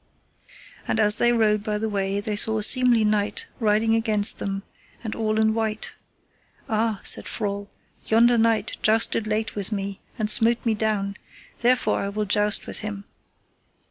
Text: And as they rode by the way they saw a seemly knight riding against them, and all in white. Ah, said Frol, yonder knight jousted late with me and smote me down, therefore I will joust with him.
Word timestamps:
And 0.87 0.99
as 0.99 1.17
they 1.17 1.31
rode 1.31 1.61
by 1.63 1.77
the 1.77 1.87
way 1.87 2.19
they 2.19 2.35
saw 2.35 2.57
a 2.57 2.63
seemly 2.63 3.03
knight 3.05 3.45
riding 3.59 3.93
against 3.93 4.39
them, 4.39 4.63
and 5.03 5.13
all 5.13 5.39
in 5.39 5.53
white. 5.53 5.91
Ah, 6.67 7.01
said 7.03 7.27
Frol, 7.27 7.69
yonder 8.07 8.35
knight 8.39 8.77
jousted 8.81 9.27
late 9.27 9.53
with 9.53 9.71
me 9.71 9.99
and 10.17 10.27
smote 10.27 10.65
me 10.65 10.73
down, 10.73 11.17
therefore 11.59 11.99
I 11.99 12.09
will 12.09 12.25
joust 12.25 12.65
with 12.65 12.79
him. 12.79 13.03